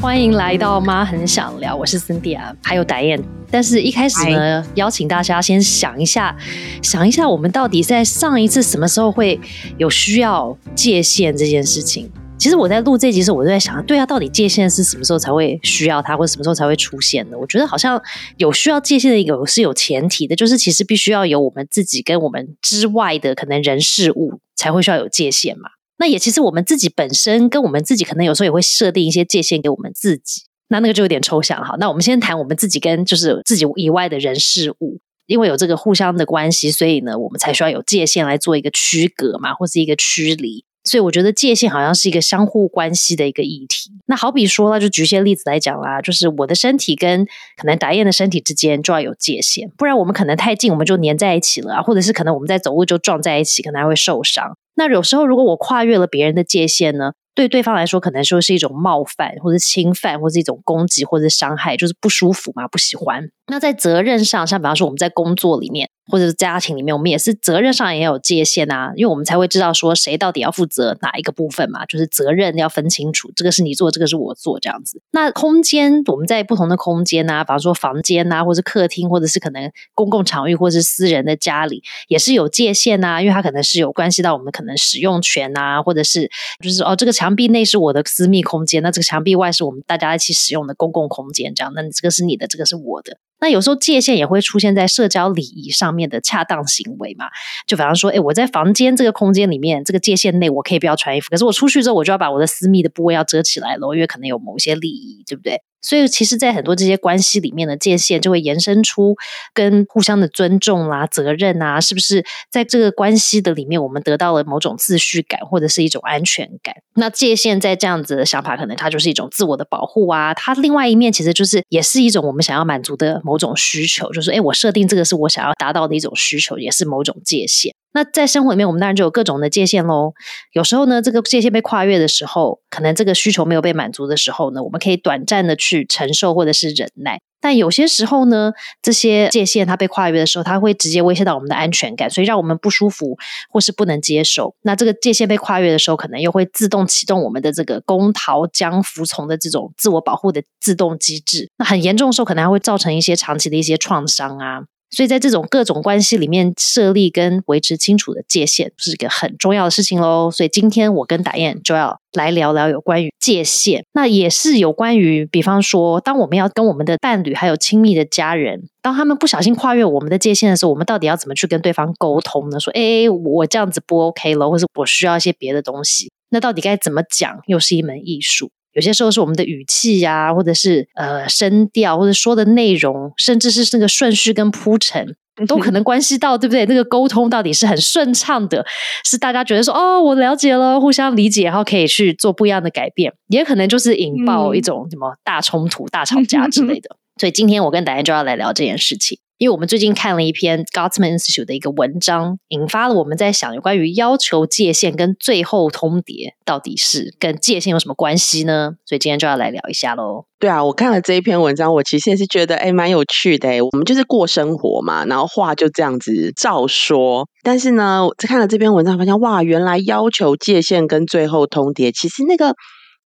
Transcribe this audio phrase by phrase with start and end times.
[0.00, 3.22] 欢迎来到妈很想聊，我是 Cindy 啊，还有 Diane。
[3.50, 6.36] 但是一开始呢，邀请大家先想一下，
[6.82, 9.40] 想一下我们到底在上一次什么时候会
[9.78, 12.10] 有需要界限这件事情。
[12.38, 17.38] 其实我在录这集时，我就在想，对啊，到底界限是什么时候才会需要它，或者什么时候才会出现的？
[17.38, 18.00] 我觉得好像
[18.36, 25.68] 有需要界限的一个是有前提的，就是其实必须要有我们自己跟我们之外的可能人事物才会需要有界限嘛。
[25.98, 31.76] 那也其实我们自己本身跟我们自己可能有时候也会设定一些界限给我们自己，那那个就有点抽象哈。
[31.78, 40.64] 那我们先谈我们自己跟就是自己以外的人事物，因为有这个互相的关系，所以呢，我们才需要有界限来做一个区隔嘛，或是一个驱离。
[40.84, 43.90] 所以我觉得界限好像是一个相互关系的一个议题。
[44.06, 47.24] 那好比说，那就举些例子来讲啦，就是我的身体跟
[47.56, 54.56] 可能达燕的身体之间就要有界限，不然我们可能太近，我们就粘在一起了啊，或者是可能我们在走路就撞在一起，可能还会受伤。
[54.74, 57.12] 那有时候如果我跨越了别人的界限呢？
[57.34, 63.30] 对对方来说，可能说是一种冒犯，或者侵犯，或者一种攻击，或者伤害，就是不舒服嘛，不喜欢。
[63.46, 75.00] 那在责任上，像比方说我们在工作里面，或者是家庭里面，我们也是责任上也有界限啊，因为我们才会知道说谁到底要负责哪一个部分嘛，就是责任要分清楚，这个是你做，这个是我做，这样子。
[75.12, 86.28] 那空间，我们在不同的空间啊，比方说房间啊，或者客厅，或者是可能公共场域，或者是私人的家里，也是有界限啊，因为它可能是有关系到我们可能使用权啊，或者是
[86.60, 87.12] 就是哦这个。
[87.12, 93.18] 墙壁内是我的私密空间，那这个墙壁外是我们大家一起使用的公共空间，这样，那这个是你的，这个是我的。
[93.42, 97.26] 那有时候界限也会出现在社交礼仪上面的恰当行为嘛？
[97.66, 105.60] 就比方说，哎，我在房间这个空间里面，这个界限内我可以不要穿衣服，可是我出去之后，我就要把我的私密的部位要遮起来了，因为可能有某些利益，对不对？
[105.82, 109.16] 所以，其实，在很多这些关系里面的界限，就会延伸出
[109.52, 116.74] 跟互相的尊重啦、责任啊，是不是在这个关系的里面，我们得到了某种秩序感或者是一种安全感？
[116.94, 120.32] 那界限在这样子的想法，可能它就是一种自我的保护啊。
[120.32, 127.74] 它另外一面，其实就是也是一种我们想要满足的某种需求，就是哎，我设定这个是我想要达到的一种需求，也是某种界限。
[127.94, 130.14] 那在生活里面，我们当然就有各种的界限喽。
[130.52, 137.20] 有时候呢，这个界限被跨越的时候，可能这个需求没有被满足的时候呢，我们可以短暂的去承受或者是忍耐。
[137.40, 143.18] 但有些时候呢，这些界限它被跨越的时候，它会直接威胁到我们的安全感，所以让我们不舒服
[143.50, 144.54] 或是不能接受。
[144.62, 151.50] 那这个界限被跨越的时候，可能又会自动启动我们的这个攻逃将服从的这种自我保护的自动机制。
[151.58, 154.60] 那很严重的时候，可能还会造成一些长期的一些创伤啊。
[154.94, 160.30] 所以在这种各种关系里面，设立跟维持清楚的界限是一个很重要的事情喽。
[160.30, 172.60] 所以今天我跟达燕就要来聊聊有关于界限，那也是有关于，比方说，当我们要跟我们的伴侣还有亲密的家人，当他们不小心跨越我们的界限的时候，我们到底要怎么去跟对方沟通呢？
[172.60, 178.50] 说，哎，我这样子不 OK 了，或者我需要一些别的东西，那到底该怎么讲，又是一门艺术。
[178.74, 185.14] 有些时候是我们的语气呀，或者是呃声调，或者说的内容，甚至是那个顺序跟铺陈，
[185.46, 186.64] 都可能关系到，对不对？
[186.66, 188.64] 那个沟通到底是很顺畅的，
[189.04, 196.96] 是大家觉得说哦，我了解了，互相理解，然后可以去做不一样的改变，也可能就是引爆一种什么大冲突、大吵架之类的。
[197.20, 199.18] 所以今天我跟达燕就要来聊这件事情。
[199.42, 208.74] 因为我们最近看了一篇 Gottman Institute 的一个文章，引发了我们在想有关于要求界限跟最后通牒到底是跟界限有什么关系呢？
[208.86, 210.26] 所以今天就要来聊一下喽。
[210.38, 213.64] 对啊，我看了这一篇文章，我其实也是觉得哎蛮有趣的。
[213.64, 217.26] 我们就是过生活嘛，然后话就这样子照说。
[217.42, 222.54] 但是呢，在看了这篇文章，发现哇，原来要求界限跟最后通牒，其实那个。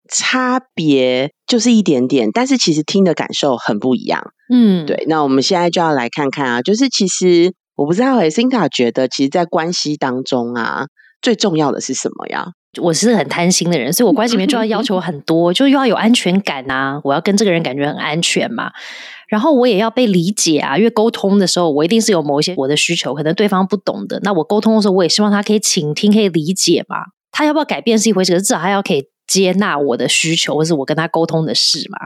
[0.09, 4.33] 差别就是一点点，但是其实听的感受很不一样。
[4.53, 5.05] 嗯，对。
[5.09, 10.87] 那我们现在就要来看看啊，就是其实我不知道诶 s i n a 觉得，其实，在关系当中啊，
[11.21, 12.47] 最重要的是什么呀？
[12.83, 18.71] 我是很贪心的人，所以我关系里面就要要求很多，就又要有安全感啊，我要跟这个人感觉很安全嘛。
[19.29, 24.21] 然后我也要被理解啊，因为沟通的时候，我一定是有某一些我的需求，可能对方不懂的。
[24.23, 26.99] 那我沟通的时候，我也希望他可以倾听，可以理解嘛。
[27.33, 29.05] 他要不要改变是一回事，至少他要可以。
[29.27, 31.99] 接纳我的需求，或是我跟他沟通的事嘛，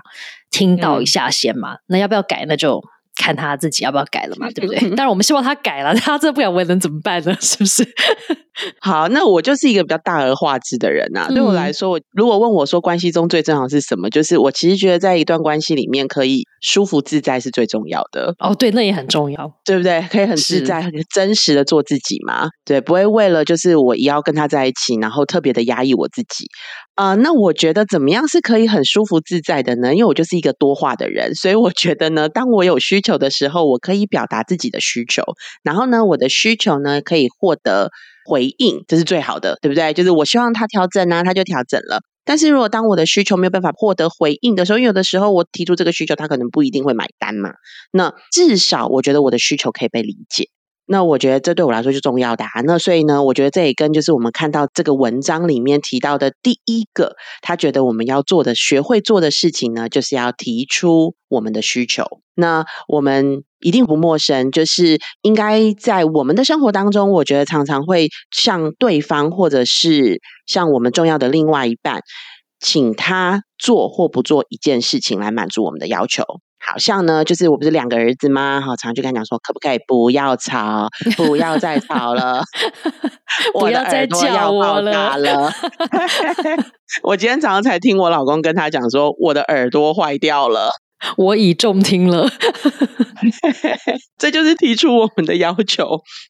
[0.50, 1.76] 听到一下先嘛。
[1.86, 2.44] 那要不要改？
[2.48, 2.82] 那就
[3.16, 4.80] 看他自己要不要改了嘛，对不对？
[4.96, 7.36] 当然，我们希望他改了， 他这不改，我也能怎么办呢？
[7.40, 7.86] 是不是？
[8.80, 11.26] 好，那我就是一个比较大而化之的人呐。
[11.28, 18.34] 对我来说，我如果问我说关系中最重要是什么，就是我其实觉得在一段关系里面，可以舒服自在是最重要的。
[18.38, 20.00] 哦，对，那也很重要，对不对？
[20.10, 22.48] 可以很自在、很真实的做自己嘛？
[22.64, 26.46] 对，不会为了就是我也要跟他在一起，然后特别的压抑我自己。
[26.94, 29.94] 啊，那我觉得怎么样是可以很舒服自在的呢？
[29.94, 35.22] 因为我就是一个多话的人，所以我觉得呢，当我有需求的时候，我可以表达自己的需求，
[35.62, 37.90] 然后呢，我的需求呢可以获得
[38.26, 39.94] 回应，这是最好的，对不对？
[39.94, 42.00] 就是我希望他调整啊，他就调整了。
[42.24, 47.54] 但是如果当我的需求没有办法获得回应的时候，有的时候我提出这个需求，他可能不一定会买单嘛。
[47.92, 50.48] 那至少我觉得我的需求可以被理解。
[50.92, 52.62] 那我觉得这对我来说是重要的啊。
[52.64, 62.04] 那所以呢，我觉得这也跟就是我们看到这个文章里面提到的第一个，他觉得我们要做的、学会做的事情呢，就是要提出我们的需求。
[62.34, 72.00] 那我们一定不陌生，就是应该在我们的生活当中，我觉得常常会向对方或者是向我们重要的另外一半，
[72.58, 76.24] 请他做或不做一件事情来满足我们的要求。
[76.66, 78.60] 好像呢，就是我不是两个儿子吗？
[78.60, 82.42] 好，常常就跟他讲说，可不可以不要吵，不要再吵了，
[83.58, 85.50] 不要再叫我了。
[87.02, 90.70] 我今天早上才听我老公跟他讲说，我的耳朵坏掉了，
[91.16, 92.28] 我已中听了。
[94.18, 95.86] 这就是提出我们的要求。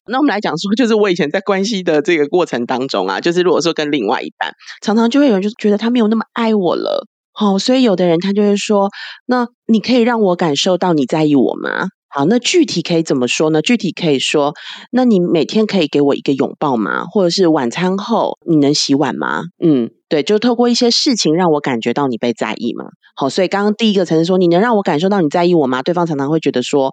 [0.07, 7.05] 那我们来讲说，就是我以前在关系的这个过程当中啊，就是如果说跟另外一半，常常就会有人就觉得他没有那么爱我了。
[7.33, 8.89] 好，所以有的人他就会说，
[9.25, 11.87] 那你可以让我感受到你在意我吗？
[12.13, 13.61] 好，那具体可以怎么说呢？
[13.61, 14.53] 具体可以说，
[14.91, 17.05] 那你每天可以给我一个拥抱吗？
[17.05, 19.43] 或者是晚餐后你能洗碗吗？
[19.63, 22.85] 嗯，对，就透过一些事情让我感觉到你被在意嘛。
[23.15, 25.81] 好，所以刚刚第一个层次说，你能让我感受到你在意我吗？
[25.83, 26.91] 对方常常会觉得说，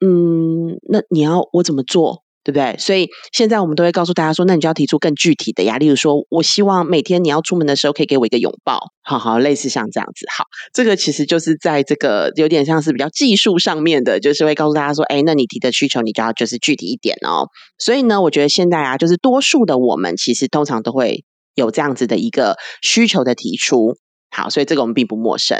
[0.00, 2.23] 嗯，那你要我怎么做？
[2.44, 2.76] 对不对？
[2.78, 5.78] 所以现在我们都会告诉大家说，那你就要提出更具体的呀。
[5.78, 10.26] 例如说，我希望每天你要出门的时候，可以给我一个拥抱，好好，类似像这样子。
[10.36, 17.48] 好，这个其实就是在这个有点像是比较技术上面的，就是会告诉大家说，哎，那你提的需求，你就要就是具体一点哦。
[17.78, 21.24] 所以呢，我觉得现在啊，就是多数的我们其实通常都会
[21.54, 23.96] 有这样子的一个需求的提出。
[24.34, 25.56] 好，所以这个我们并不陌生。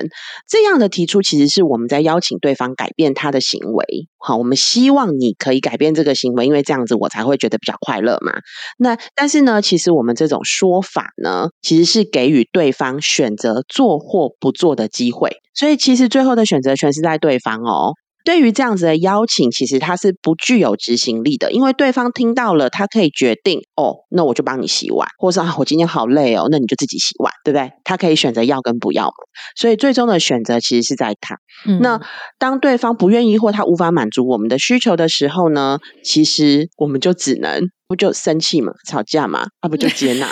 [0.48, 3.84] 这样的提出，其实是我们在邀请对方改变他的行为。
[4.18, 8.32] 好，我们希望你可以改变这个行为，因为这样子我才会觉得比较快乐嘛。
[8.78, 15.30] 那但是呢，其实我们这种说法呢，其实是给予对方选择做或不做的机会。
[15.54, 17.92] 所以其实最后的选择权是在对方哦。
[18.24, 27.70] 对于这样子的邀请，其实他是不具有执行力的，因为对方听到了，他可以决定哦，那我就帮你洗碗，或者啊，我今天好累哦，那你就自己洗碗，对不对？
[27.84, 29.12] 他可以选择要跟不要嘛。
[29.56, 31.36] 所以最终的选择其实是在他。
[31.80, 32.00] 那
[32.38, 40.28] 当对方不愿意或他无法满足我们的需求的时候呢，其实我们就只能不就生气嘛，吵架嘛，啊不就接纳？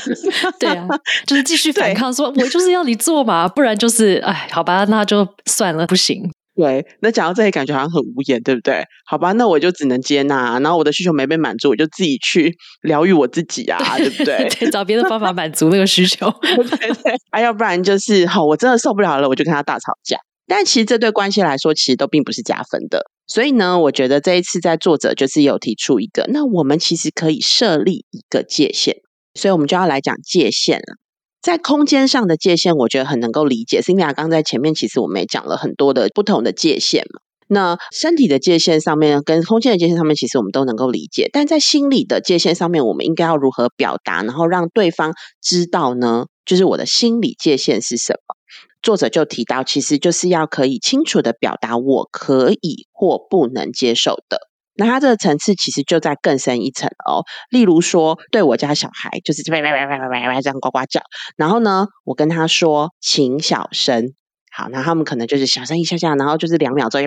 [0.58, 0.86] 对啊，
[1.26, 6.22] 就是继续反抗，说我就是要你做嘛，不然就是哎，好吧，那就算了，不行。
[6.56, 8.84] 对，那讲到这里，感觉好像很无言，对不对？
[9.06, 14.48] 好吧，那我就只能接纳，然后我的需求没被满足，我就自己去 疗愈我自己啊，对不对？
[14.70, 17.12] 找别的方法满足那个需求， 对对。
[17.30, 20.16] 啊，要不然就是好，我真的受不了了，我就跟他大吵架。
[20.46, 23.02] 但其实这对关系来说，其实都并不是加分的。
[23.26, 28.96] 所以呢，我觉得这一次在作者就是有提出一个，那我们其实可以设立一个界限，
[29.34, 30.98] 所以我们就要来讲界限了。
[31.44, 33.82] 在空间上的界限，我觉得很能够理解。
[33.82, 37.20] 辛迪亚刚在前面其实我们也讲了很多的不同的界限嘛。
[37.48, 41.28] 那身体的界限上面跟空间的界限上面，其实我们都能够理解。
[41.30, 45.12] 但在心理的界限上面，我们应该要如何表达，然后让对方
[45.42, 46.24] 知道呢？
[46.46, 48.36] 就是我的心理界限是什么？
[48.80, 54.38] 作者就提到，其实就是要可以清楚的表达我可以或不能接受的。
[54.76, 57.22] 那他这个层次其实就在更深一层哦。
[57.50, 61.00] 例如说，对我家小孩就是这样呱呱叫，
[61.36, 64.12] 然后呢，我跟他说请小声，
[64.52, 67.00] 好，那他们可能就是小声一下下，然后就是两秒钟，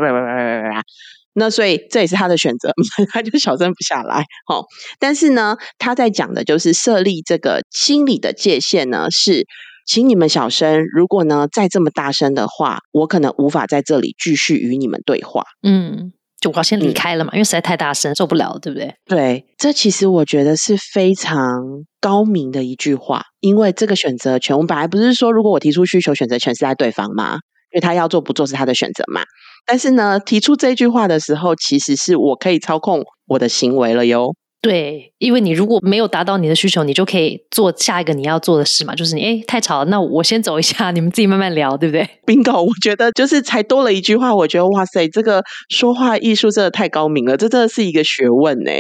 [1.34, 2.72] 那所以这也是他的选择，
[3.14, 4.26] 他就小声不下来。
[4.48, 4.66] 好，
[5.00, 9.46] 但是呢，他在讲的就是设立这个心理的界限呢，是
[9.86, 10.84] 请你们小声。
[10.96, 15.44] 如果呢再这么大声的话，我可能无法在这里继续与你们对话。
[15.62, 16.14] 嗯。
[16.40, 18.94] 就我要先离开了嘛，因为实在太大声，受不了，对不对？
[19.06, 21.64] 对，这其实我觉得是非常
[22.00, 27.40] 高明的一句话，因为这个选择权，我们本来不是说，如果我提出需求，选择权是在对方吗？
[27.72, 29.24] 因为他要做不做是他的选择嘛。
[29.66, 34.34] 但是呢，提出这句话的时候，其实是我可以操控我的行为了哟。
[34.60, 48.72] 对，因为你如果没有达到你的需求，你就可以做下一个你要做的事嘛，就是你哎太吵了，那我先走一下，你们自己慢慢聊，对不对？Bingo，我觉得就是才多了一句话，我觉得哇塞，这个说话艺术真的太高明了，这真的是一个学问呢。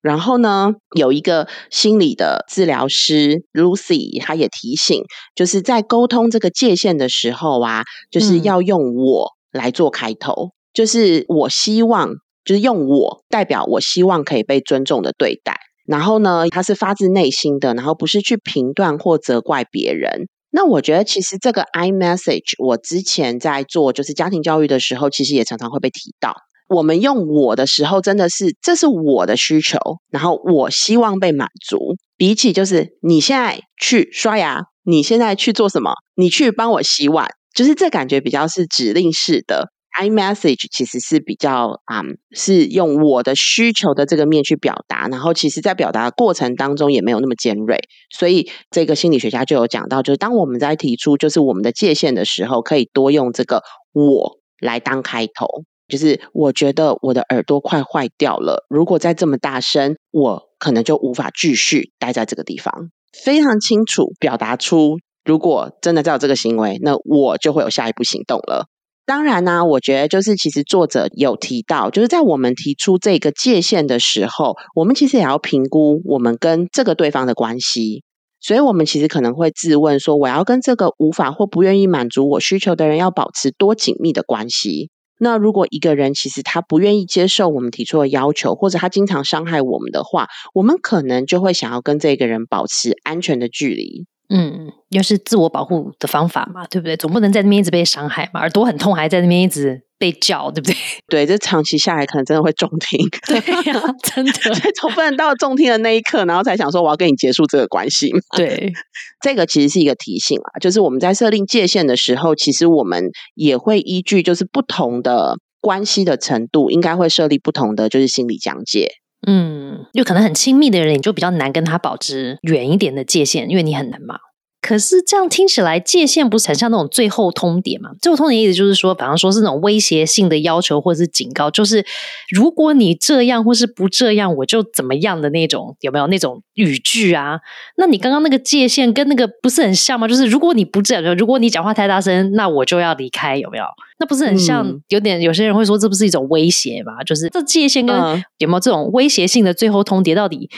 [0.00, 5.02] 然后呢，有一个心理的治疗师 Lucy，他也提醒，
[5.34, 12.10] 就是在沟通这个界限的时候啊，就是要用我来做开头，就是我希望，
[12.44, 15.56] 就是用我代表我希望可以被尊重的对待。
[15.86, 20.28] 然后呢，它是发自内心的，然后不是去评断或责怪别人。
[20.50, 26.34] 那我觉得其实这个 I message，我之前在做就是家庭教育的时候，其实也常常会被提到。
[26.68, 29.78] 我们用我的时候，真的是这是我的需求，
[30.10, 31.96] 然后我希望被满足。
[32.16, 39.68] 比起就是你现在去刷牙，你现在去做什么，你去帮我洗碗，就是这感觉比较是指令式的。
[39.96, 47.78] I message 其实是比较啊，是用我的需求的这个面去表达，然后其实在表达的过程当中也没有那么尖锐，
[48.10, 55.46] 所以这个心理学家就有讲到，就是当我们在提出就是我们的界限的时候，可以多用这个我来当开头，
[55.86, 62.90] 就是我觉得我的耳朵快坏掉了，如果再这么大声，我可能就无法继续待在这个地方，
[63.24, 68.66] 非常清楚表达出，如果真的在有这个行为，那我就会有下一步行动了。
[69.06, 78.02] 当然呢，我觉得就是其实作者有提到，就是在我们提出这个界限的时候，我们其实也要评估我们跟这个对方的关系。
[78.40, 84.90] 所以，我们其实可能会自问说：我要跟这个无法或不愿意满足我需求的人，要保持多紧密的关系？
[85.18, 94.06] 那如果一个人其实他不愿意接受我们提出的要求，或者他经常伤害我们的话，我们可能就会想要跟这个人保持安全的距离。
[94.30, 96.96] 嗯，又是自我保护的方法嘛，对不对？
[96.96, 100.76] 总不能在那边一直被伤害嘛，耳朵很痛还在那边一直被叫，对不对？
[101.08, 102.98] 对，这长期下来可能真的会中听。
[103.28, 103.36] 对
[103.70, 104.32] 呀，真的，
[104.80, 108.10] 总不能到中听的那一刻，然后才想说我要跟你结束这个关系。
[108.36, 108.72] 对，
[109.22, 118.88] 这个其实是一个提醒啊，就是我们在设定界限的时候，其实我们也会依据就是不同的关系的程度，应该会设立不同的就是心理讲解。
[119.26, 124.18] 嗯，就可能很亲密的人，你就比较难跟他保持远一点的界限，因为你很难嘛。
[124.66, 127.90] 可是这样听起来，界限不是很像那种最后通牒嘛？
[128.00, 131.84] 最后通牒意思就是说，比方说是那种威胁性的要求或者是警告，就是
[132.30, 137.40] 如果你这样或是不这样，我就怎么样的那种，有没有那种语句啊？
[137.76, 140.08] 那你刚刚那个界限跟那个不是很像吗？
[140.08, 143.64] 就是如果你不这样，如果你讲话太大声，那我就要离开，有没有？
[143.98, 144.80] 那不是很像？
[144.88, 147.04] 有点有些人会说，这不是一种威胁吗？
[147.04, 147.94] 就是这界限跟
[148.38, 150.48] 有没有这种威胁性的最后通牒，到底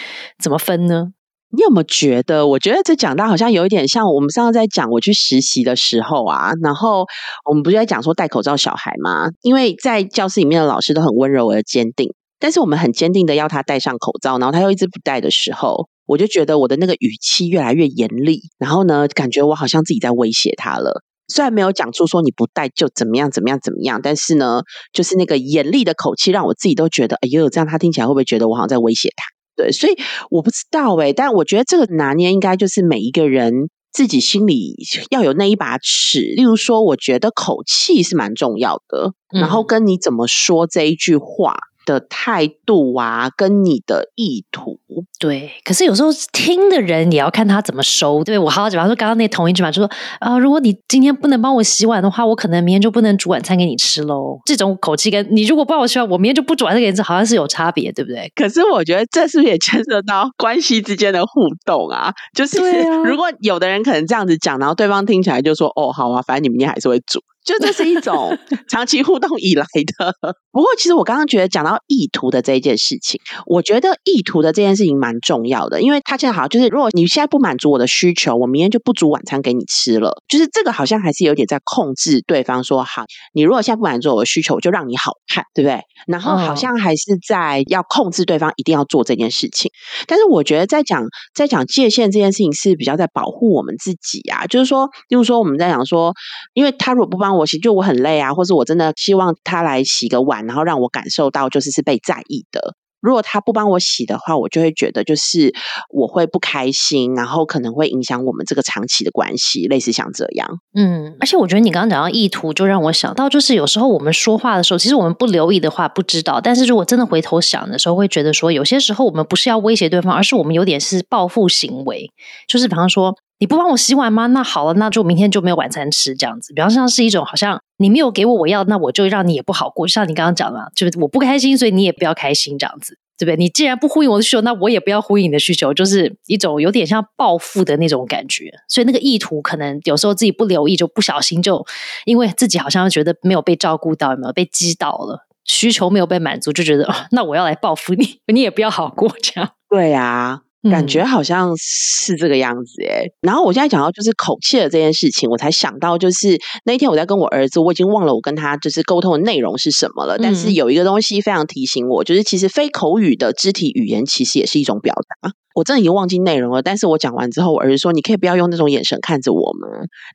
[0.41, 1.09] 怎么分呢？
[1.57, 2.47] 你有没有觉得？
[2.47, 7.07] 我觉得这讲到好像有一点像我们上次在讲我去实习的时候啊，然后
[7.49, 9.31] 我们不是在讲说戴口罩小孩吗？
[9.41, 21.03] 因为在教室里面的老师都很温柔而坚定，但是我们很坚定的要他戴上口罩，然后他又一直不戴的时候，我就觉得我的那个语气越来越严厉，然后呢，感觉我好像自己在威胁他了。
[21.29, 24.61] 虽然没有讲出说你不戴就怎么样怎么样怎么样，但是呢，
[24.93, 29.36] 就是那个严厉的口气让我自己都觉得，哎呦，这样他听起来会不会觉得我好像在威胁他？
[29.57, 29.97] 对，所以
[30.31, 34.75] 我不知道哎，但我觉得这个拿捏应该就是每一个人自己心里
[35.11, 36.21] 要有那一把尺。
[36.21, 41.57] 例如说，我觉得口气是蛮重要的，然后跟你怎么说这一句话。
[41.87, 44.79] 的态度啊，跟你的意图，
[45.19, 45.51] 对。
[45.65, 48.23] 可是有时候听的人也要看他怎么收。
[48.23, 49.91] 对我好好讲，说刚刚那同一句嘛，就说
[50.21, 54.39] 啊，如果你今天不能帮我洗碗的话，我可能明天就不能煮晚餐给你吃喽。
[54.45, 58.31] 这种口气跟你如果不帮我洗碗，我明天就不煮晚餐给你吃，好像是有差别，对不对？
[58.35, 62.13] 可是我觉得这是不是也牵涉到关系之间的互动啊？
[62.35, 62.59] 就是
[63.05, 67.23] 如果有的人可能这样子讲，然后对方听起来就说哦，好啊，反正你明天还是会煮。
[67.47, 68.37] 就这是一种
[68.69, 69.65] 长期互动以来
[69.97, 70.13] 的。
[70.51, 80.23] 不过，其实我刚刚觉得讲到意图的这一件事情，我觉得意图的这件事情蛮重要的，因为他现在好像就是，如果你现在不满足我的需求，我明天就不煮晚餐给你吃了。
[80.27, 85.83] 就是这个好像还是有点在控制对方，说好，你如果现在不满足我的需求，我就让你好看，对不对？
[86.09, 89.71] 然后好像还是在要控制对方一定要做这件事情。
[90.09, 96.13] 但是我觉得在讲在讲界限这件事情是比较在保护我们自己啊，就是说，例如说我们在讲说，
[96.55, 97.36] 因为他如果不帮。
[97.37, 102.75] 我其实就我很累啊，或是我真的希望他来洗个碗，然后让我感受到就是是被在意的。
[103.03, 105.55] 如果他不帮我洗的话，我就会觉得就是
[105.95, 110.49] 我会不开心，然后可能会影响我们这个长期的关系，类似像这样。
[110.75, 122.11] 嗯，而且我觉得你刚刚讲到意图，就让我想到，就是有时候我们说话的时候，其实我们不留意的话不知道，但是如果真的回头想的时候，会觉得说，有些时候我们不是要威胁对方，而是我们有点是报复行为，
[122.49, 123.15] 就是比方说。
[123.39, 124.27] 你不帮我洗碗吗？
[124.29, 126.55] 那好了，那就明天就没有晚餐吃这样子。
[126.55, 129.87] 比方像是一种好像你没有给我我要，那我就让你也不好过。
[129.87, 133.37] 像你刚刚讲的，就是我不开心，所以你也不要开心这样子，对不对？
[133.37, 138.51] 你既然不呼应我的需求，那我也不要呼应你的需求，就是一种有点像报复的那种感觉。
[138.69, 141.67] 所以那个意图可能有时候自己不留意，就不小心就
[142.07, 149.51] 因为自己好像觉得没有被照顾到，有没有被击倒了，需求没有被满足，就觉得那我要来报复你， 你也不要好过这样。
[149.69, 150.41] 对啊。
[150.71, 153.05] 感觉好像是这个样子哎。
[153.21, 160.19] 然后我现在讲到就是口气的这件事情，我才想到就是那一天我在跟我儿子，我已经忘了我跟他就是沟通的内容是什么了。
[160.19, 165.33] 但是有一个东西非常提醒我，就是其实非口语的肢体语言其实也是一种表达。
[165.57, 169.67] 我真的已经忘记内容了，但是我讲完之后，我儿子说：“你可以不要用那种眼神看着我吗？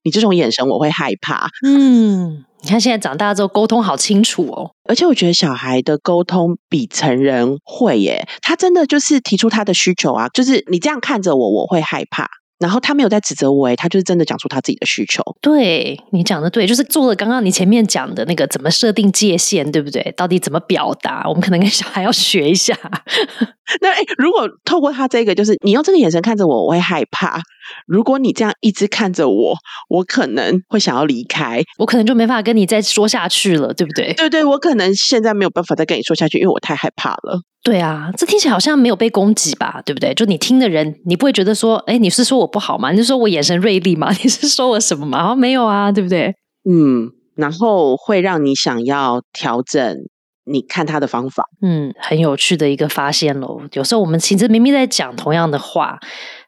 [0.04, 2.46] 你这种眼神我会害怕。”嗯。
[2.64, 8.28] 你看，现在长大之后沟通好清楚哦，而且我觉得小孩的沟通比成人会耶。
[8.44, 12.28] 他真的就是提出他的需求啊，就是你这样看着我，我会害怕。
[12.62, 15.24] 然后他没有在指责我，诶，他就是真的讲出他自己的需求。
[15.42, 20.14] 对你讲的对，就是做了刚刚你前面讲的那个怎么设定界限，对不对？
[20.16, 21.26] 到底怎么表达？
[21.28, 22.78] 我们可能跟小孩要学一下。
[23.82, 27.42] 那哎，如果透过他这个，就是你用这个眼神看着我，我会害怕。
[27.88, 29.56] 如果你这样一直看着我，
[29.90, 34.14] 我可能会想要离开，我可能就没法跟你再说下去了，对不对？
[34.14, 37.42] 对对，我可能现在没有办法再跟你说下去，因为我太害怕了。
[37.64, 39.82] 对啊，这听起来好像没有被攻击吧？
[39.86, 40.14] 对不对？
[40.16, 42.92] 就你听的人，你不会觉得说，哎，你是说我不好吗？
[42.92, 44.12] 你是说我眼神锐利吗？
[44.24, 45.20] 你是说我什么吗？
[45.20, 46.34] 然后没有啊，对不对？
[46.68, 49.96] 嗯，然后会让你想要调整
[50.44, 51.44] 你看他的方法。
[51.62, 53.62] 嗯，很有趣的一个发现喽。
[53.74, 56.00] 有时候我们其实明明在讲同样的话，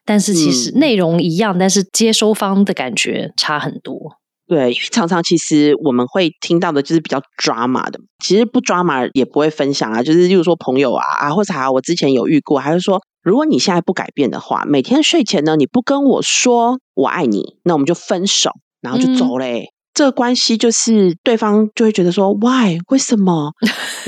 [0.04, 4.18] 但是其实内容一样，但是接收方的感觉差很多。
[4.46, 10.02] 对，因为常常其实我们会听到的就是比较抓马的，其实不抓马也不会分享啊。
[10.02, 18.50] 就是例如说朋友啊啊，或者啊我之前有遇过，还是说如果你现在不改变的话，每天睡前呢你不跟我说我爱你，那我们就分手，
[18.82, 19.70] 然后就走嘞。
[19.94, 22.78] 这个关系就是对方就会觉得说，Why？
[22.88, 23.52] 为什么？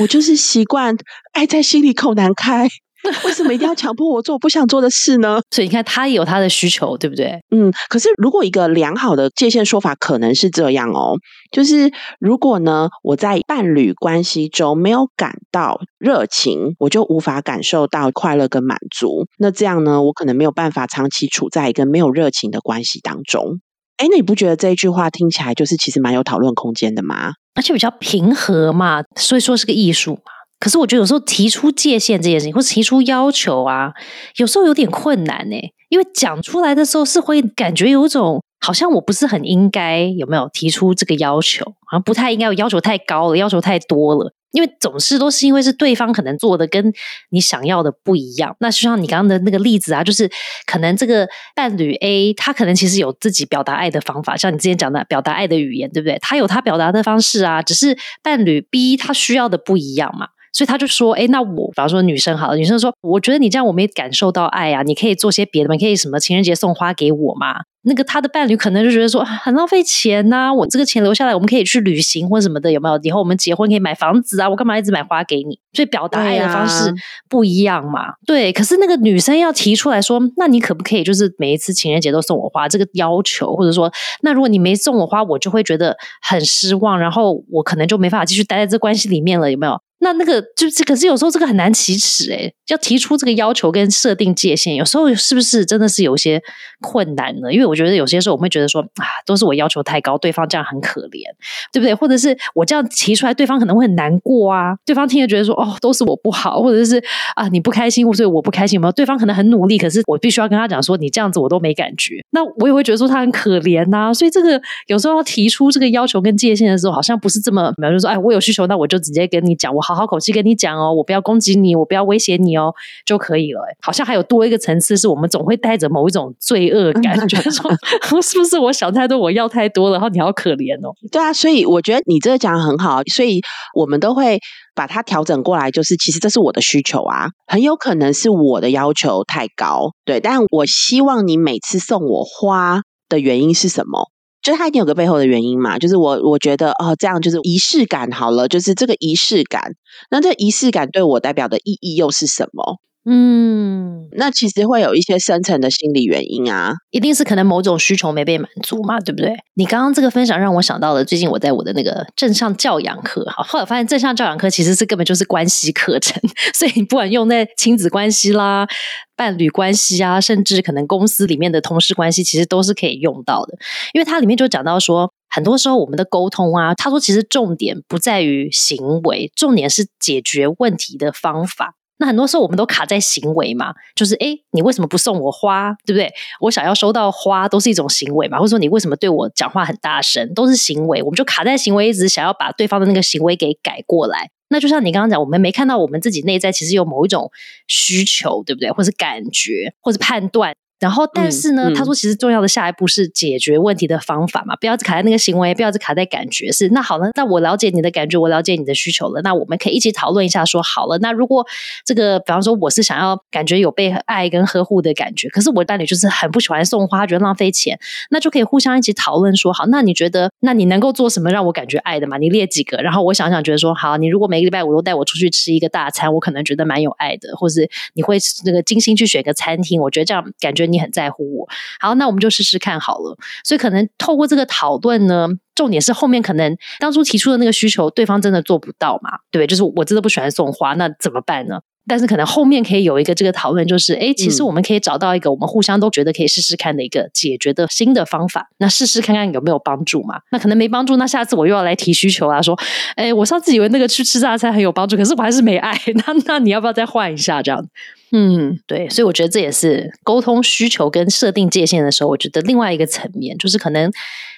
[0.00, 0.96] 我就是习惯
[1.32, 2.68] 爱在心里口难开。
[3.24, 5.40] 为什么一定要强迫我做我不想做的事呢？
[5.50, 7.38] 所以你看，他也有他的需求，对不对？
[7.50, 7.72] 嗯。
[7.88, 11.14] 可是，如果一个良好的界限说法可能是这样哦，
[11.50, 19.26] 就是如果呢，我在伴侣关系中没有感到热情，我就无法感受到快乐跟满足。
[19.38, 23.60] 那这样呢，我可能没有办法长期处在一个没有热情的关系当中。
[23.96, 27.32] 哎，那你不觉得这一句话听起来就是其实蛮有讨论空间的吗？
[27.54, 30.32] 而且比较平和嘛，所以说是个艺术嘛。
[30.58, 33.92] 可是我觉得有时候提出界限这件事情，或者提出要求啊，
[34.36, 35.56] 有时候有点困难呢。
[35.88, 44.32] 因为讲出来的时候是会感觉有种好像我不是很应该有没有提出这个要求，好像不太应该，要求太高了，要求太多了。
[44.52, 46.92] 因为总是都是因为是对方可能做的跟
[47.30, 48.56] 你想要的不一样。
[48.58, 50.30] 那就像你刚刚的那个例子啊，就是
[50.66, 56.18] 可能这个伴侣 A 他可能其实有自己表达爱的方法，像你之前讲的表达爱的语言，对不对？
[56.22, 60.28] 他有他表达的方式啊，只是伴侣 B 他需要的不一样嘛。
[60.56, 65.76] 所以他就说：“哎，那我，比方说女生好了，女生说，我觉得你这样我没感受到爱啊，你可以做些别的吗？
[65.78, 67.64] 可以什么情人节送花给我吗？
[67.82, 72.98] 那个他的伴侣可能就觉得说很浪费钱呐，我这个钱留下来，我们可以去旅行或什么的，有没有？
[73.02, 75.60] 以后我们结婚可以买房子啊，我干嘛一直买花给你？
[75.74, 76.90] 所以表达爱的方式
[77.28, 78.14] 不一样嘛。
[78.26, 82.66] 对，可是那个女生要提出来说，那你可不可以就是每一次情人节都送我花？
[82.66, 83.92] 这个要求，或者说，
[84.22, 96.40] 那如果你没送我花，我就会觉得很失望，然后我可能就没法继续待在这关系里面了，有没有？”那那个就是，可是有时候这个很难启齿哎，要提出这个要求跟设定界限，有时候是不是真的是有些
[96.80, 97.52] 困难呢？
[97.52, 101.24] 因为我觉得有些时候我们会觉得说啊，都是我要求太高，对方这样很可怜，
[101.72, 101.92] 对不对？
[101.92, 107.02] 或者是我这样提出来，对方可能会很难过啊，对方听了觉得说哦，都是我不好，或者是
[107.34, 108.92] 啊你不开心，或者我不开心有没有？
[108.92, 114.14] 对方可能很努力，可是我必须要跟他讲说，你这样子我都没感觉，那我也会觉得说他很可怜呐。
[114.14, 119.82] 所以这个有时候要提出这个要求跟界限的时候，好像不是这么，比如说哎，我有需求，那我就直接跟你讲，我。
[119.86, 122.72] 好好口气跟你讲哦，我不要攻击你，我不要威胁你哦，
[123.04, 123.60] 就可以了。
[123.80, 127.70] 好像还有多一个层次，是我们总会带着某一种罪恶感， 觉得说
[128.22, 130.94] 是不是我想太多，我要太多了，然后你好可怜哦。
[131.10, 133.40] 对啊，所以我觉得你这个讲的很好，所以
[133.74, 134.38] 我们都会
[134.74, 144.10] 把它调整过来，就是其实这是我的需求啊，很有可能是我的要求太高，对，但我希望你每次送我花的原因是什么？
[144.46, 149.72] 就是它一定有个背后的原因嘛，就是我我觉得哦，这样就是仪式感好了，就是这个仪式感，
[150.08, 152.78] 那这仪式感对我代表的意义又是什么？
[153.08, 159.32] 嗯，那其实会有一些深层的心理原因啊，一定是可能某种需求没被满足嘛，对不对？
[159.54, 166.20] 你刚刚这个分享让我想到了，最近我在我的那个正向教养课，哈，后来发现正向教养课其实是根本就是关系课程，
[166.52, 168.66] 所以你不管用在亲子关系啦、
[169.14, 173.56] 伴侣关系啊，甚至可能公司里面的同事关系，其实都是可以用到的，
[173.94, 181.74] 因为它里面就讲到说，很多时候我们的沟通啊，他说其实重点不在于行为，重点是解决问题的方法。
[181.98, 186.12] 那很多时候我们都卡在行为嘛，就是诶，你为什么不送我花，对不对？
[186.40, 194.30] 我想要收到花都是一种行为嘛，或者说你为什么对我讲话很大声，都是行为，我们就卡在行为，一直想要把对方的那个行为给改过来。
[194.48, 197.30] 那就像你刚刚讲，我们没看到我们自己内在其实有某一种
[197.66, 198.70] 需求，对不对？
[198.70, 200.54] 或是感觉，或是判断。
[200.78, 206.52] 然后，但是呢，他说，其实重要的下一步是解决问题的方法嘛，不要只卡在那个行为，不要只卡在感觉。
[206.52, 211.46] 是那好了，那我了解你的感觉，我了解你的需求了，那我们可以一起讨论一下，说好了，那如果
[211.84, 217.78] 这个，比方说我是想要感觉有被爱跟呵护的感觉，可是我伴侣就是很不喜欢送花，觉得浪费钱，
[218.10, 222.18] 那就可以互相一起讨论说，好，那你觉得，那你能够做什么让我感觉爱的嘛？
[222.18, 231.48] 你列几个，然后我想想，觉得说，好，你如果每个礼拜五都带我出去吃一个大餐，我可能觉得蛮有爱的，或是你会那个精心去选个餐厅，我觉得这样感觉你很在乎我。
[231.80, 233.16] 好，那我们就试试看好了。
[233.44, 239.18] 所以可能透过这个讨论呢，重点是后面可能当初提出的那个需求，对方真的做不到嘛？
[239.30, 239.46] 对？
[239.46, 241.60] 就是我真的不喜欢送花，那怎么办呢？
[241.88, 248.48] 但是可能后面可以有一个这个讨论，就是哎，其实我们可以找到一个我们互相都觉得可以试试看的一个解决的新的方法。
[248.58, 250.20] 那试试看看有没有帮助嘛？
[250.30, 252.58] 那可能没帮助，那下次我又要来提需求啊，说
[252.96, 255.78] 哎，我上次以为那个去吃大餐很有帮助，可是我还是没爱。
[256.06, 257.64] 那那你要不要再换一下这样？
[258.12, 263.90] 嗯，对，所以我觉得这也是沟通需求跟设定界限的时候，我觉得另外一个层面就是可能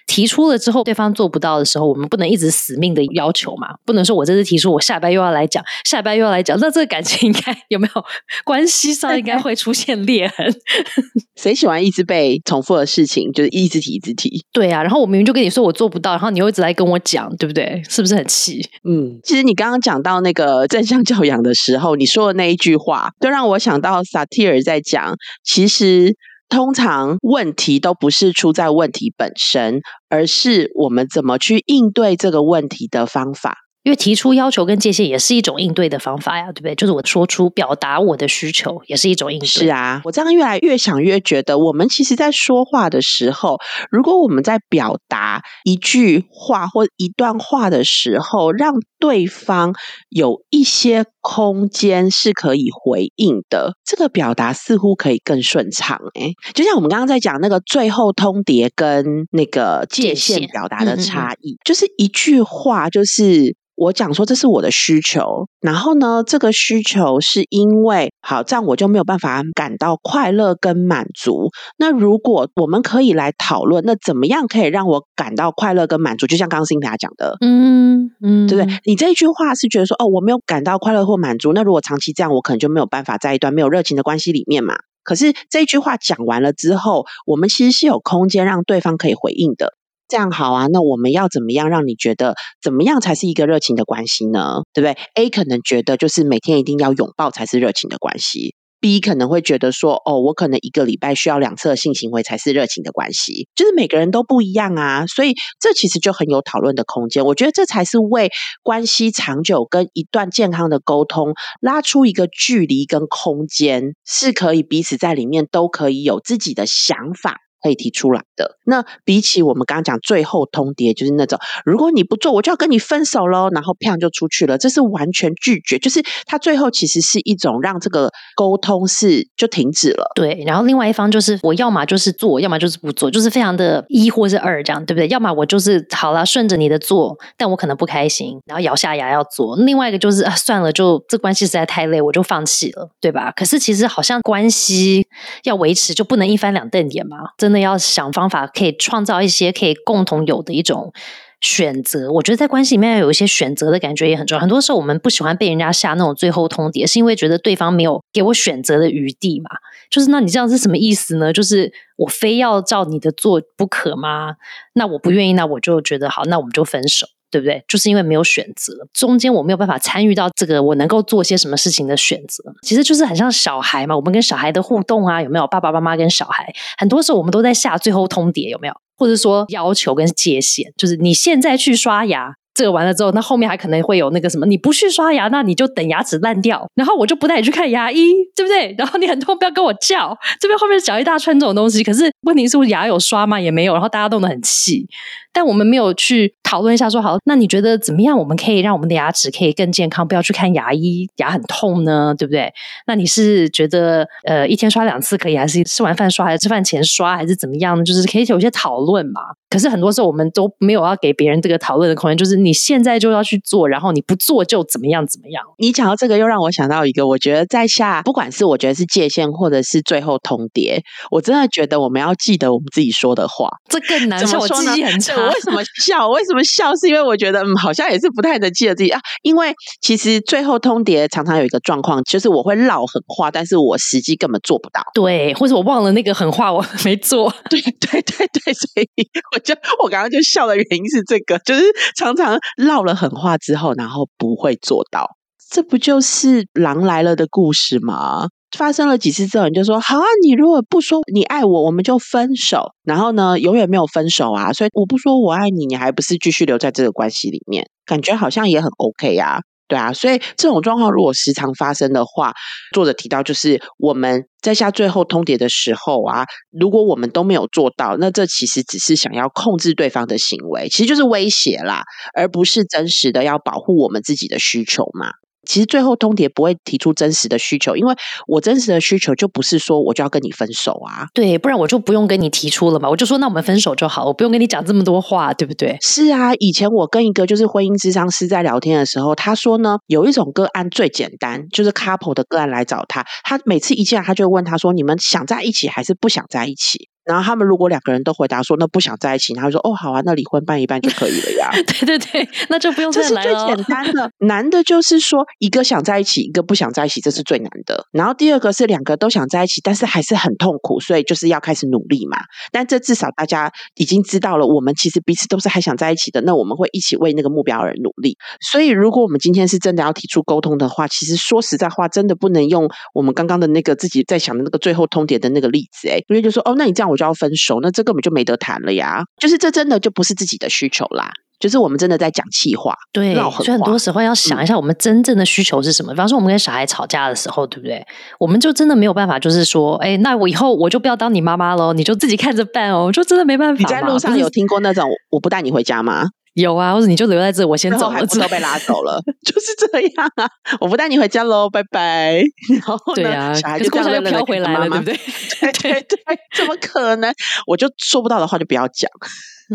[0.09, 8.05] 提出了之后，对方做不到的时候，我们不能一直死命的要求嘛，不能说我这次提出，我下班又要来讲，下班又要来讲，那这个感情应该有没有
[8.43, 10.53] 关系上应该会出现裂痕？
[11.37, 14.43] 谁喜欢一直被重复的事情，就是一直提一直提？
[14.51, 17.81] 对啊，然后我明明就跟你说我做不到，然后你又一直来跟我讲，对不对？
[17.89, 18.61] 是不是很气？
[18.89, 23.59] 嗯，其实你刚刚讲到那个正向教养的时候，你说的那一句话，就让我。
[23.59, 26.15] 想到萨提尔在讲，其实
[26.49, 33.57] 通常问题都不是出在问题本身，而是我们怎么去应对这个问题的方法。
[33.85, 36.75] 因为提出要求跟界限也是一种应对的方法呀，对不对？
[36.75, 39.47] 就是我说出表达我的需求，也是一种应对。
[39.47, 43.57] 是啊，我这样越来越想越觉得，我们其实在说话的时候，
[43.91, 49.75] 如果我们在表达一句话或一段话的时候，让对方
[50.09, 55.99] 有一些空间是可以回应的，这个表达似乎可以更顺畅。
[56.15, 63.57] 哎，就像我们刚刚在讲那个最后通牒跟那个界限表达的差异，就是一句话，就是。
[63.81, 71.49] 我讲说这是我的需求，然后呢，这个需求是因为好，这样我就没有办法感到快乐跟满足。
[71.79, 76.27] 那如果我们可以来讨论，那怎么样可以让我感到快乐跟满足？
[76.27, 77.88] 就像刚刚辛达讲的，嗯
[78.23, 78.81] 嗯，对不对？
[78.85, 84.75] 你这一句话是觉得说，哦，我没有感到快乐或满足，那如果长期这样，我可能就没有办法在一段没有热情的关系里面嘛。
[85.03, 89.75] 可是这一句话讲完了之后，我们其实是有空间让对方可以回应的。
[90.07, 94.63] 这样好啊，那我们要怎么样让你觉得怎么样才是一个热情的关系呢？
[94.73, 107.25] 对不对？A 可能觉得就是每天一定要拥抱才是热情的关系，B 可能会觉得说，哦，我可能一个礼拜需要两次性行为才是热情的关系，就是每个人都不一样啊，所以这其实就很有讨论的空间。
[107.25, 108.31] 我觉得这才是为
[108.63, 117.39] 关系长久跟一段健康的沟通拉出一个距离跟空间，是可以彼此在里面都可以有自己的想法。
[117.63, 118.57] 可以提出来的。
[118.65, 125.79] 那比起我们刚刚讲最后通牒，就是那种如果你不做，我就要跟你分手喽，然后啪就出去了，这是完全拒绝。
[125.79, 130.11] 就是他最后其实是一种让这个沟通是就停止了。
[130.15, 135.09] 对，然后另外一方就是我要么就是做，要么就是不做，就是非常的一或是二这样，对不对？
[135.09, 139.57] 要么我就是好了，顺着你的做，但我可能不开心，然后咬下牙要做。
[139.57, 143.33] 另外一个就是啊，算了，就这关系实在太累，我就放弃了，对吧？
[143.35, 145.07] 可是其实好像关系
[145.45, 147.17] 要维持，就不能一翻两瞪眼嘛。
[147.49, 150.93] 真的要想方法，可以创造一些可以共同有的一种
[151.41, 152.13] 选择。
[152.13, 154.41] 我觉得在关系里面有一些选择的感觉也很重要。
[154.41, 159.49] 很多时候我们不喜欢被人家下那种最后通牒，是因为觉得对方没有给我选择的余地嘛。
[159.89, 161.33] 就是那你这样是什么意思呢？
[161.33, 164.35] 就是我非要照你的做不可吗？
[164.75, 167.07] 那我不愿意，那我就觉得好，那我们就分手。
[167.31, 167.63] 对不对？
[167.69, 173.97] 就是因为没有选择，中间我没有办法参与到这个我能够做些什么事情的选择，其实就是很像小孩嘛。
[173.97, 176.53] 我们跟小孩的互动啊，有没有爸爸妈妈跟小孩？
[176.79, 178.75] 很多时候我们都在下最后通牒，有没有？
[178.97, 182.35] 或者说要求跟界限，就是你现在去刷牙。
[182.55, 188.75] 这个完了之后，那后面还可能会有那个什么，你不去刷牙，那你就等牙齿烂掉，然后我就不带你去看牙医，对不对？
[188.77, 190.19] 然后你很痛，不要跟我叫。
[190.41, 193.41] 这边后面讲一大串这种东西，可是问题是，牙有刷吗？
[193.41, 194.89] 也没有，然后大家弄得很气。
[195.33, 198.19] 但我们没有去讨论一下，说好，那你觉得怎么样？
[198.19, 202.51] 我们可以让我们的牙齿可以更健康，不要去看牙医，牙很痛呢，对不对？
[202.87, 207.85] 那你是觉得呃一天刷两次可以，还是吃完饭刷，还是吃饭前刷，还是怎么样呢？
[207.85, 209.21] 就是可以有一些讨论嘛。
[209.51, 215.45] 可是很多时候我们都没有要给别人这个讨论的空间，就是你现在就要去做，然后你不做就怎么样怎么样。
[215.59, 220.81] 你讲到这个，又让我想到一个，我觉得在下不管是我觉得是界限，或者是最后通牒，
[221.11, 224.19] 我真的觉得我们要记得我们自己说的话，这更难。
[224.39, 225.15] 我记忆很差。
[225.29, 226.09] 为什么笑？
[226.09, 226.73] 为什么么笑？
[226.77, 229.01] 是因为我觉得，嗯，好像也是不太能记得自己啊。
[229.23, 234.81] 因为其实最后通牒常常有一个状况，就是我会唠狠话，但是我实际根本做不到。
[234.95, 237.35] 对，或者我忘了那个狠话，我没做。
[237.51, 238.89] 对对对对，所以
[239.35, 241.65] 我就我刚刚就笑的原因是这个，就是
[241.97, 245.17] 常常唠了狠话之后，然后不会做到。
[245.51, 248.29] 这不就是狼来了的故事吗？
[248.57, 252.73] 发生了几次之后，你就说好啊，你如果不说你爱我，我们就分手。
[252.85, 254.53] 然后呢，永远没有分手啊。
[254.53, 257.69] 所以我不说我爱你，你还不是继续留在这个关系里面？
[257.85, 259.93] 感觉好像也很 OK 呀，对啊。
[259.93, 262.33] 所以这种状况如果时常发生的话，
[262.75, 266.25] 作者提到就是我们在下最后通牒的时候啊，
[266.59, 271.83] 如果我们都没有做到，那这其实只是想要控制对方的行为，其实就是威胁啦，
[272.15, 275.11] 而不是真实的要保护我们自己的需求嘛。
[275.49, 277.95] 其实最后通牒不会提出真实的需求，因为
[278.27, 285.79] 我真实的需求就不是说我就要跟你分手啊，对，不然我就不用跟你提出了嘛，我就说那我们分手就好，我不用跟你讲这么多话，对不对？
[285.81, 296.89] 是啊，以前我跟一个就是婚姻智商师在聊天的时候，他说呢，有一种个案最简单，就是 couple 的个案来找他，他每次一进来他就问他说，你们想在一起还是不想在一起？
[297.09, 301.51] 然后他们如果两个人都回答说那不想在一起，他就说哦好啊，那离婚办一办就可以了呀。
[301.67, 304.11] 对对对，那就不用这是最简单的。
[304.21, 307.87] 难的就是说一个想在一起，一个不想在一起，这是最难的。
[307.93, 312.19] 然后第二个是两个都想在一起，但是还是很痛苦，所以就是要开始努力嘛。
[312.53, 316.21] 但这至少大家已经知道了，我们其实彼此都是还想在一起的。
[316.21, 318.19] 那我们会一起为那个目标而努力。
[318.41, 325.89] 所以如果我们今天是真的要提出沟通的话，其实说实在话，真的不能用我们刚刚的那个自己在想的那个最后通牒的那个例子。
[325.89, 327.71] 哎，因为就说哦，那你这样我就要分手，那。
[327.79, 329.05] 这根本就没得谈了呀！
[329.21, 335.93] 就是这真的就不是自己的需求啦，就是我们真的在讲气话，对，所以很多时候要想一下我们真正的需求是什么。
[335.93, 337.81] 比方说，我们跟小孩吵架的时候，对不对？
[338.19, 342.91] 我们就真的没有办法，就是说，哎，那我以后我就不要当你妈妈喽，你就自己看着办哦。
[342.91, 343.61] 就真的没办法。
[343.61, 346.07] 你在路上有听过那种我不带你回家吗？
[346.41, 350.29] 有啊，或者你就留在这，我先走了，都被拉走了，就是这样啊！
[350.61, 352.23] 我不带你回家喽，拜拜。
[352.51, 354.97] 然后对啊，小孩就这样飘回来了，对不对？
[355.41, 357.13] 对对 对，怎么可能？
[357.47, 358.91] 我就说不到的话就不要讲。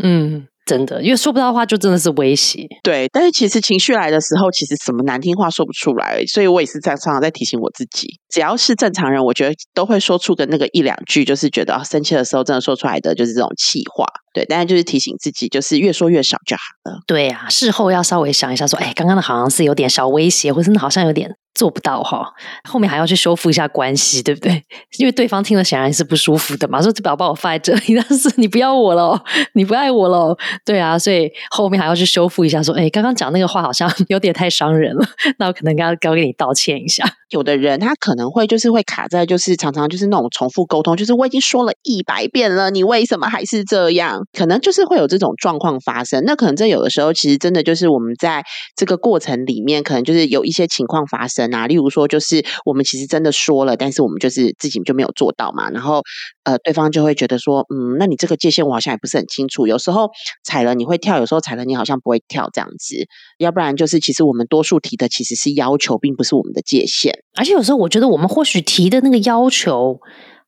[0.01, 0.47] 嗯。
[0.65, 2.65] 真的，因为说不到话，就真的是威胁。
[2.83, 14.05] 对，但是其实情绪来的时候，其实什么难听话说不出来，所以我也是在常常在提醒我自己，只要是正常人，我觉得都会说出个那个一两句，就是觉得生气的时候，真的说出来的就是这种气话。
[14.33, 16.99] 对，但是就是提醒自己，就是越说越少就好了。
[17.05, 21.29] 对啊，事后要稍微想一下，说，哎，刚刚的好像是有点小威胁，或者好像有点。
[21.55, 22.31] 做不到哈，
[22.69, 24.63] 后面还要去修复一下关系，对不对？
[24.97, 29.21] 因为对方听了显然是不舒服的嘛，说这宝宝我放在这里，但是你不要我了，
[29.53, 30.35] 你不爱我了，
[30.65, 35.05] 对啊，所以后面还要去修复一下，说，哎，刚刚讲那个话好像有点太伤人了，
[35.37, 37.03] 那我可能该该给你道歉一下。
[37.29, 44.21] 有的人他可能会就是会卡在，就是常常就是那种重复沟通，就是我已经说了一百遍了，你为什么还是这样？
[44.37, 46.23] 可能就是会有这种状况发生。
[46.25, 48.43] 那可能这有的时候其实真的就是我们在
[48.75, 51.42] 这个过程里面，可能就是有一些情况发生。
[51.51, 55.71] 啊，例如说，就是我们其实真的说了，但是我们就是自己就没有做到嘛。
[55.71, 56.03] 然后，
[56.43, 59.65] 呃，对方就会觉得说，嗯，那你这个界限我好像也不是很清楚。
[59.65, 60.11] 有时候
[60.43, 62.95] 踩了你会跳，有时候踩了你好像不会跳这样子。
[63.39, 67.23] 要不然就是，其实我们多数提的其实是要求，并不是我们的界限。
[67.35, 69.99] 而且有时候我觉得，我们或许提的那个要求。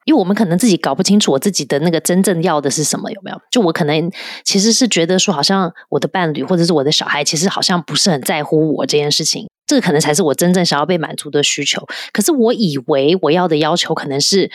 [0.05, 3.37] 因为我们可能自己搞不清楚我自己的那个真正要的是什么，有没有？
[3.49, 4.11] 就我可能
[4.43, 11.85] 其实是觉得说，好像我的伴侣或者是我的小孩，其实好像不是很在乎我这件事情，这个可能才是我真正想要被满足的需求。
[12.11, 14.49] 可是我以为我要的要求，可能是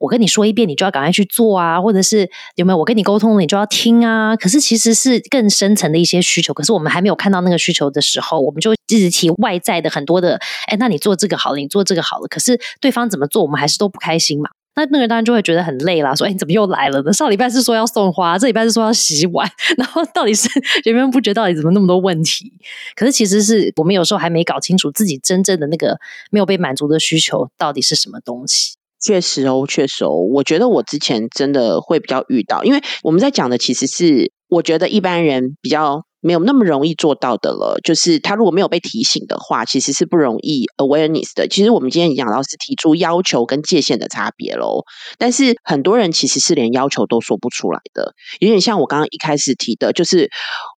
[0.00, 4.34] 我跟你说一遍，你就要赶快去做啊，或者是有没有我跟你沟通了，你就要听啊。
[4.36, 6.52] 可是其实是更深层的一些需求。
[6.52, 12.26] 可是我们还没有看到那个需求的时候，我们就一直提外在的很多的，哎，那你做这个好了，你做这个好了。
[12.28, 14.50] 可是对方怎么做，我们还是都不开心嘛。
[14.76, 17.12] 那那个人当然就会觉得很累啦，说：“哎，你怎么又来了呢？
[17.12, 20.48] 上礼拜是说要送花，这礼拜是说要洗碗， 然后到底是
[20.84, 22.52] 源源不绝，到底怎么那么多问题？
[22.94, 25.98] 可是其实是我们有时候还没搞清楚自己真正的那个
[26.30, 28.76] 没有被满足的需求到底是什么东西。
[29.00, 36.05] 确实哦，确实哦，我觉得我之前真的会比较遇到，因为我们在讲的其实是我觉得一般人比较。
[36.20, 41.46] 没有那么容易做到的了，就是他如果没有被提醒的话，其实是不容易 awareness 的。
[41.48, 44.82] 其实我们今天讲到是提出要求跟界限的差别喽，
[45.18, 50.30] 但是很多人其实是连要求都说不出来的，有点像我刚刚一开始提的，就是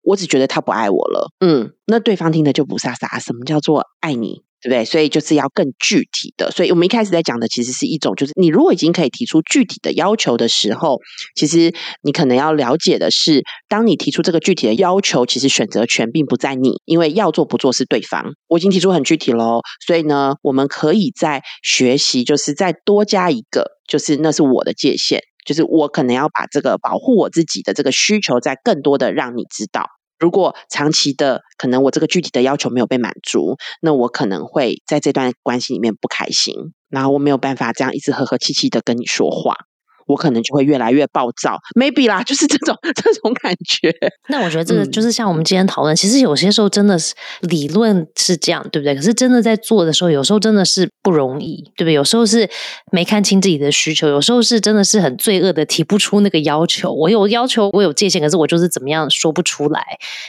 [0.03, 4.43] 我只觉得他不爱我了，嗯，那对方听的就不傻傻，什么叫做爱你？
[4.61, 4.85] 对不对？
[4.85, 6.51] 所以就是要更具体的。
[6.51, 10.99] 所以我们一开始在讲的，其实是一种，就是你如果已经可以提出具体的要求的时候，
[11.37, 18.25] 其实你可能要了解的是，当你提出这个具体的要求，其实选择权并不在你，因为要做不做是对方。
[18.49, 29.87] 我已经提出很具体喽，所以呢，我们可以在学习，就是再多加一个，就是那是我的界限，就是我可能要把这个保护我自己的这个需求，再更多的让你知道。
[30.19, 36.55] 如果长期的可能我这个具体的要求没有被满足，那我可能会在这段关系里面不开心，
[36.91, 39.68] 然后我没有办法这样一直和和气气的跟你说话。
[40.09, 43.95] 我可能就会越来越暴躁，maybe 啦， 就是这种 这种感觉。
[44.29, 48.95] 那我觉得这个就是像我们今天讨论，其实有些时候真的是理论是这样，对不对？
[48.95, 51.93] 可是真的在做的时候，有时候真的是不容易，对不对？
[51.93, 52.49] 有时候是
[52.91, 56.93] 没看清自己的需求，有时候是真的是很罪恶的提不出那个要求。
[56.93, 59.83] 我有要求，我有界限，可是我就是怎么样说不出来。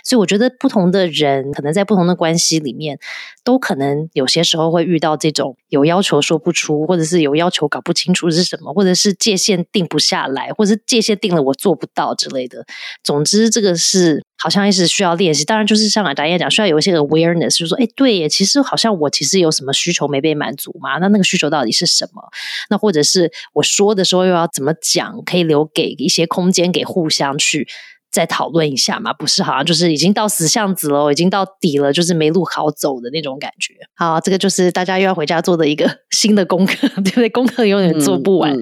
[0.04, 3.00] 所以我觉得不同的人可能在不同的关系里面，
[3.44, 9.66] 都可能有些时候会遇到这种有要求说不出，或者是有要求搞不清楚是什么，或者是界限。
[9.72, 12.66] 定不下来，或者是界限定了我做不到之类的。
[13.04, 15.44] 总之，这个是好像一直需要练习。
[15.46, 20.98] 当然，就是像达燕讲，需要有一些 awareness，就是说，哎，对耶，其实好像我其实有什么需求没被满足嘛？
[20.98, 22.22] 那那个需求到底是什么？
[22.70, 25.22] 那或者是我说的时候又要怎么讲？
[25.26, 27.68] 可以留给一些空间给互相去
[28.12, 29.14] 再讨论一下嘛？
[29.14, 33.76] 不是，好像就是已经到死巷子了，已经到底了，就是没路好走的那种感觉。
[33.96, 37.30] 好，这个就是大家又要回家做的一个 新的功课，对不对？
[37.30, 38.58] 功课永远做不完。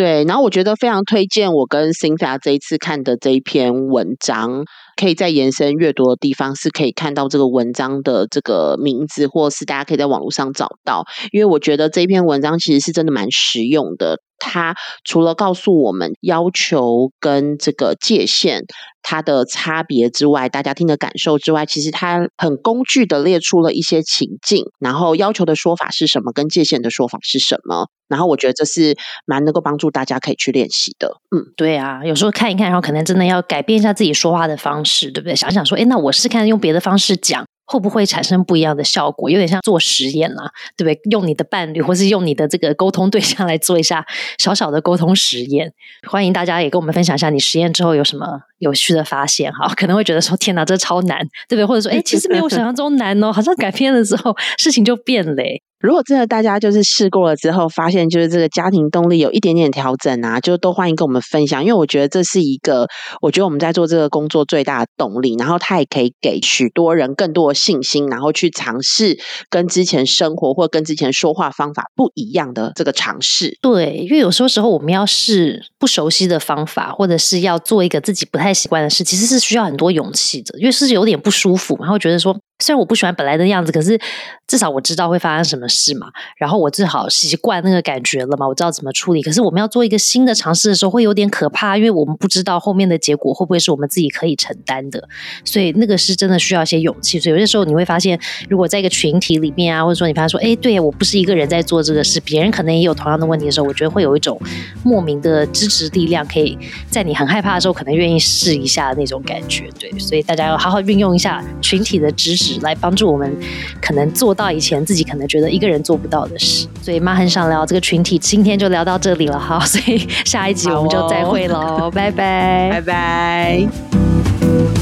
[0.00, 4.64] 对，然后我觉得非常推荐我跟 Cynthia 这一次看的这一篇文章，
[4.96, 11.04] 可以在延伸阅读的地方是可以看到这个文章的这个名字，或是大家可以在网络上找到。
[11.32, 14.16] 因为我觉得这一篇文章其实是真的蛮实用的。
[14.40, 14.74] 它
[15.04, 18.64] 除了告诉我们要求跟这个界限
[19.02, 27.86] 它的差别之外，大家听的感受之外，其实它很工具的列出了一些情境，然后要求的说法是什么，跟界限的说法是什么。
[28.08, 31.18] 然后我觉得这是蛮能够帮助大家可以去练习的。
[31.30, 35.36] 嗯，对啊，有时候看一看，然后可能真的要改变一下自己说话的方式，对不对？
[35.36, 37.44] 想想说，哎，那我试看用别的方式讲。
[37.70, 39.30] 会不会产生不一样的效果？
[39.30, 41.00] 有点像做实验啦，对不对？
[41.08, 44.04] 用你的伴侣，或是用你的这个沟通对象来做一下
[44.38, 45.72] 小小的沟通实验。
[46.08, 49.68] 欢迎大家也跟我们分享一下你实验之后有什么有趣的发现哈。
[49.76, 51.18] 可能会觉得说天哪，这超难，
[51.48, 51.64] 对不对？
[51.64, 55.42] 或者说哎，其实没有想象中难哦，好像改变了之后事情就变了。
[55.80, 62.86] 如果真的大家就是试过了之后，发现就是这个家庭动力有一点点调整啊，就都欢迎跟我们分享，因为我觉得这是一个，
[63.22, 69.18] 我觉得我们在做这个工作最大的动力，然后它也可以给许多人更多的信心，然后去尝试
[69.48, 73.56] 跟之前生活或跟之前说话方法不一样的这个尝试。
[73.62, 82.36] 对，因为有时候时候我们要试不熟悉的方法，或者是要做一个自己不太太习惯的事，其实是需要很多勇气的，因为是有点不舒服，然后觉得说。
[82.60, 83.98] 虽然我不喜欢本来的样子，可是
[84.46, 86.08] 至少我知道会发生什么事嘛。
[86.36, 89.22] 然后我最好习惯那个感觉了嘛，我知道怎么处理。
[89.22, 95.08] 可是我们要做一个新的尝试的时候，会有点可怕，因为我们不知道后面的结果会不会是我们自己可以承担的。
[95.44, 97.18] 所以那个是真的需要一些勇气。
[97.18, 98.18] 所以有些时候你会发现，
[98.48, 104.40] 如果在一个群体里面啊，或者说你发现说，哎，对我不是一个人在做这个事，别人可能也有同样的问题的时候，我觉得会有一种
[104.84, 106.58] 莫名的支持力量，可以
[106.90, 109.70] 在你很害怕的时候，可能愿意试一下那种感觉。
[109.78, 112.49] 对，所以大家要好好运用一下群体的支持。
[112.62, 113.32] 来帮助我们，
[113.80, 116.66] 可能做到以前自己可能觉得一个人做不到的事。
[116.82, 119.60] 所以妈很想聊这个群体，今天就聊到这里了哈。
[119.64, 124.79] 所以下一集我们就再会喽，拜拜，拜拜。